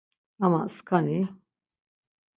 Ama 0.45 0.61
skani... 0.75 1.19